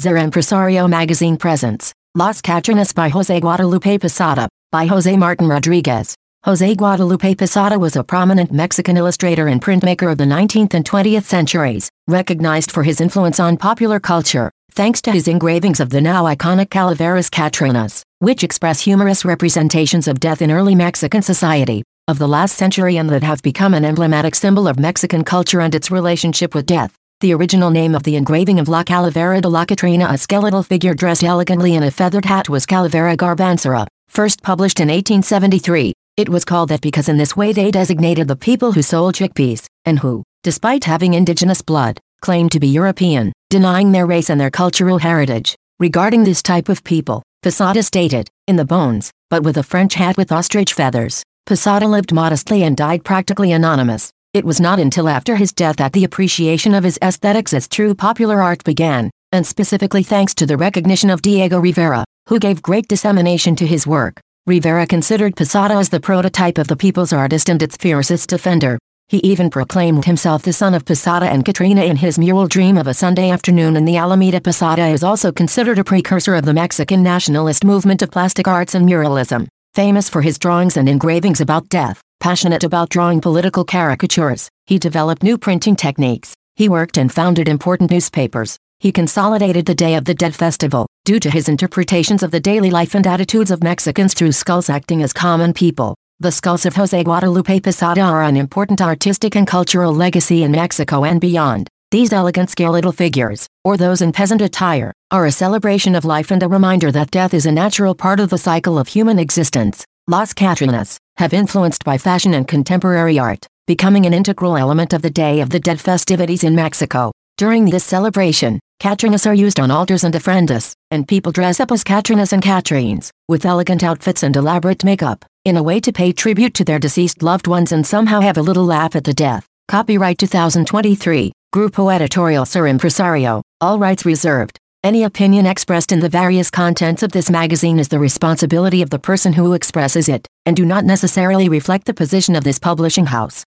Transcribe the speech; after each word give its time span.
Ser 0.00 0.14
Empresario 0.14 0.88
magazine 0.88 1.36
presents 1.36 1.92
Las 2.14 2.40
Catrinas 2.40 2.94
by 2.94 3.08
Jose 3.08 3.40
Guadalupe 3.40 3.98
Posada, 3.98 4.48
by 4.70 4.86
Jose 4.86 5.16
Martin 5.16 5.48
Rodriguez. 5.48 6.14
Jose 6.44 6.76
Guadalupe 6.76 7.34
Posada 7.34 7.76
was 7.76 7.96
a 7.96 8.04
prominent 8.04 8.52
Mexican 8.52 8.96
illustrator 8.96 9.48
and 9.48 9.60
printmaker 9.60 10.08
of 10.12 10.16
the 10.16 10.24
19th 10.24 10.74
and 10.74 10.84
20th 10.84 11.24
centuries, 11.24 11.90
recognized 12.06 12.70
for 12.70 12.84
his 12.84 13.00
influence 13.00 13.40
on 13.40 13.56
popular 13.56 13.98
culture, 13.98 14.52
thanks 14.70 15.02
to 15.02 15.10
his 15.10 15.26
engravings 15.26 15.80
of 15.80 15.90
the 15.90 16.00
now 16.00 16.22
iconic 16.26 16.70
Calaveras 16.70 17.28
Catrinas, 17.28 18.02
which 18.20 18.44
express 18.44 18.80
humorous 18.80 19.24
representations 19.24 20.06
of 20.06 20.20
death 20.20 20.42
in 20.42 20.52
early 20.52 20.76
Mexican 20.76 21.22
society 21.22 21.82
of 22.06 22.20
the 22.20 22.28
last 22.28 22.56
century 22.56 22.98
and 22.98 23.10
that 23.10 23.24
have 23.24 23.42
become 23.42 23.74
an 23.74 23.84
emblematic 23.84 24.36
symbol 24.36 24.68
of 24.68 24.78
Mexican 24.78 25.24
culture 25.24 25.60
and 25.60 25.74
its 25.74 25.90
relationship 25.90 26.54
with 26.54 26.66
death. 26.66 26.94
The 27.20 27.34
original 27.34 27.70
name 27.70 27.96
of 27.96 28.04
the 28.04 28.14
engraving 28.14 28.60
of 28.60 28.68
La 28.68 28.84
Calavera 28.84 29.40
de 29.40 29.48
la 29.48 29.64
Catrina 29.64 30.06
a 30.08 30.16
skeletal 30.16 30.62
figure 30.62 30.94
dressed 30.94 31.24
elegantly 31.24 31.74
in 31.74 31.82
a 31.82 31.90
feathered 31.90 32.24
hat 32.24 32.48
was 32.48 32.64
Calavera 32.64 33.16
Garbancera, 33.16 33.88
first 34.06 34.40
published 34.40 34.78
in 34.78 34.86
1873. 34.86 35.92
It 36.16 36.28
was 36.28 36.44
called 36.44 36.68
that 36.68 36.80
because 36.80 37.08
in 37.08 37.16
this 37.16 37.36
way 37.36 37.52
they 37.52 37.72
designated 37.72 38.28
the 38.28 38.36
people 38.36 38.70
who 38.70 38.82
sold 38.82 39.16
chickpeas, 39.16 39.66
and 39.84 39.98
who, 39.98 40.22
despite 40.44 40.84
having 40.84 41.14
indigenous 41.14 41.60
blood, 41.60 41.98
claimed 42.20 42.52
to 42.52 42.60
be 42.60 42.68
European, 42.68 43.32
denying 43.50 43.90
their 43.90 44.06
race 44.06 44.30
and 44.30 44.40
their 44.40 44.52
cultural 44.52 44.98
heritage. 44.98 45.56
Regarding 45.80 46.22
this 46.22 46.40
type 46.40 46.68
of 46.68 46.84
people, 46.84 47.24
Posada 47.42 47.82
stated, 47.82 48.28
in 48.46 48.54
the 48.54 48.64
bones, 48.64 49.10
but 49.28 49.42
with 49.42 49.56
a 49.56 49.64
French 49.64 49.94
hat 49.94 50.16
with 50.16 50.30
ostrich 50.30 50.72
feathers, 50.72 51.24
Posada 51.46 51.88
lived 51.88 52.12
modestly 52.12 52.62
and 52.62 52.76
died 52.76 53.04
practically 53.04 53.50
anonymous. 53.50 54.12
It 54.34 54.44
was 54.44 54.60
not 54.60 54.78
until 54.78 55.08
after 55.08 55.36
his 55.36 55.54
death 55.54 55.76
that 55.76 55.94
the 55.94 56.04
appreciation 56.04 56.74
of 56.74 56.84
his 56.84 56.98
aesthetics 57.00 57.54
as 57.54 57.66
true 57.66 57.94
popular 57.94 58.42
art 58.42 58.62
began, 58.62 59.10
and 59.32 59.46
specifically 59.46 60.02
thanks 60.02 60.34
to 60.34 60.44
the 60.44 60.58
recognition 60.58 61.08
of 61.08 61.22
Diego 61.22 61.58
Rivera, 61.58 62.04
who 62.28 62.38
gave 62.38 62.60
great 62.60 62.88
dissemination 62.88 63.56
to 63.56 63.66
his 63.66 63.86
work. 63.86 64.20
Rivera 64.46 64.86
considered 64.86 65.34
Posada 65.34 65.74
as 65.74 65.88
the 65.88 65.98
prototype 65.98 66.58
of 66.58 66.68
the 66.68 66.76
people's 66.76 67.14
artist 67.14 67.48
and 67.48 67.62
its 67.62 67.78
fiercest 67.78 68.28
defender. 68.28 68.78
He 69.08 69.16
even 69.18 69.48
proclaimed 69.48 70.04
himself 70.04 70.42
the 70.42 70.52
son 70.52 70.74
of 70.74 70.84
Posada 70.84 71.24
and 71.24 71.42
Catrina 71.42 71.84
in 71.84 71.96
his 71.96 72.18
mural 72.18 72.46
Dream 72.46 72.76
of 72.76 72.86
a 72.86 72.92
Sunday 72.92 73.30
Afternoon 73.30 73.76
in 73.76 73.86
the 73.86 73.96
Alameda. 73.96 74.42
Posada 74.42 74.88
is 74.88 75.02
also 75.02 75.32
considered 75.32 75.78
a 75.78 75.84
precursor 75.84 76.34
of 76.34 76.44
the 76.44 76.52
Mexican 76.52 77.02
nationalist 77.02 77.64
movement 77.64 78.02
of 78.02 78.10
plastic 78.10 78.46
arts 78.46 78.74
and 78.74 78.86
muralism, 78.86 79.48
famous 79.74 80.08
for 80.08 80.22
his 80.22 80.38
drawings 80.38 80.76
and 80.76 80.88
engravings 80.88 81.40
about 81.40 81.68
death. 81.68 82.00
Passionate 82.20 82.64
about 82.64 82.88
drawing 82.88 83.20
political 83.20 83.64
caricatures, 83.64 84.48
he 84.66 84.78
developed 84.78 85.22
new 85.22 85.38
printing 85.38 85.76
techniques. 85.76 86.34
He 86.56 86.68
worked 86.68 86.98
and 86.98 87.12
founded 87.12 87.48
important 87.48 87.90
newspapers. 87.90 88.58
He 88.80 88.92
consolidated 88.92 89.66
the 89.66 89.74
Day 89.74 89.94
of 89.94 90.04
the 90.04 90.14
Dead 90.14 90.34
Festival, 90.34 90.86
due 91.04 91.20
to 91.20 91.30
his 91.30 91.48
interpretations 91.48 92.22
of 92.22 92.30
the 92.30 92.40
daily 92.40 92.70
life 92.70 92.94
and 92.94 93.06
attitudes 93.06 93.50
of 93.50 93.62
Mexicans 93.62 94.14
through 94.14 94.32
skulls 94.32 94.68
acting 94.68 95.02
as 95.02 95.12
common 95.12 95.52
people. 95.52 95.94
The 96.20 96.32
skulls 96.32 96.66
of 96.66 96.74
Jose 96.74 97.04
Guadalupe 97.04 97.60
Posada 97.60 98.00
are 98.00 98.24
an 98.24 98.36
important 98.36 98.80
artistic 98.80 99.36
and 99.36 99.46
cultural 99.46 99.94
legacy 99.94 100.42
in 100.42 100.50
Mexico 100.50 101.04
and 101.04 101.20
beyond. 101.20 101.68
These 101.90 102.12
elegant 102.12 102.50
skeletal 102.50 102.92
figures, 102.92 103.46
or 103.64 103.78
those 103.78 104.02
in 104.02 104.12
peasant 104.12 104.42
attire, 104.42 104.92
are 105.10 105.24
a 105.24 105.32
celebration 105.32 105.94
of 105.94 106.04
life 106.04 106.30
and 106.30 106.42
a 106.42 106.48
reminder 106.48 106.92
that 106.92 107.10
death 107.10 107.32
is 107.32 107.46
a 107.46 107.52
natural 107.52 107.94
part 107.94 108.20
of 108.20 108.28
the 108.28 108.36
cycle 108.36 108.78
of 108.78 108.88
human 108.88 109.18
existence. 109.18 109.86
Las 110.06 110.34
Catrinas, 110.34 110.98
have 111.16 111.32
influenced 111.32 111.84
by 111.84 111.96
fashion 111.96 112.34
and 112.34 112.46
contemporary 112.46 113.18
art, 113.18 113.46
becoming 113.66 114.04
an 114.04 114.12
integral 114.12 114.58
element 114.58 114.92
of 114.92 115.00
the 115.00 115.08
Day 115.08 115.40
of 115.40 115.48
the 115.48 115.58
Dead 115.58 115.80
festivities 115.80 116.44
in 116.44 116.54
Mexico. 116.54 117.10
During 117.38 117.64
this 117.64 117.84
celebration, 117.84 118.60
Catrinas 118.82 119.26
are 119.26 119.32
used 119.32 119.58
on 119.58 119.70
altars 119.70 120.04
and 120.04 120.12
ofrendas, 120.12 120.74
and 120.90 121.08
people 121.08 121.32
dress 121.32 121.58
up 121.58 121.72
as 121.72 121.84
Catrinas 121.84 122.34
and 122.34 122.42
Catrines, 122.42 123.10
with 123.28 123.46
elegant 123.46 123.82
outfits 123.82 124.22
and 124.22 124.36
elaborate 124.36 124.84
makeup, 124.84 125.24
in 125.46 125.56
a 125.56 125.62
way 125.62 125.80
to 125.80 125.90
pay 125.90 126.12
tribute 126.12 126.52
to 126.52 126.64
their 126.64 126.78
deceased 126.78 127.22
loved 127.22 127.46
ones 127.46 127.72
and 127.72 127.86
somehow 127.86 128.20
have 128.20 128.36
a 128.36 128.42
little 128.42 128.66
laugh 128.66 128.94
at 128.94 129.04
the 129.04 129.14
death. 129.14 129.46
Copyright 129.68 130.18
2023, 130.18 131.32
Grupo 131.54 131.90
Editorial 131.90 132.44
Ser 132.44 132.64
Empresario, 132.64 133.42
all 133.62 133.78
rights 133.78 134.04
reserved. 134.04 134.58
Any 134.84 135.04
opinion 135.04 135.46
expressed 135.46 135.92
in 135.92 136.00
the 136.00 136.08
various 136.10 136.50
contents 136.50 137.02
of 137.02 137.12
this 137.12 137.30
magazine 137.30 137.78
is 137.78 137.88
the 137.88 137.98
responsibility 137.98 138.82
of 138.82 138.90
the 138.90 138.98
person 138.98 139.32
who 139.32 139.54
expresses 139.54 140.10
it, 140.10 140.28
and 140.44 140.54
do 140.54 140.66
not 140.66 140.84
necessarily 140.84 141.48
reflect 141.48 141.86
the 141.86 141.94
position 141.94 142.36
of 142.36 142.44
this 142.44 142.58
publishing 142.58 143.06
house. 143.06 143.46